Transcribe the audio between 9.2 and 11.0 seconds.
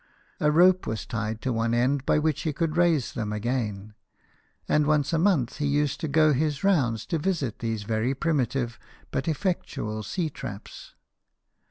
effectual sea traps.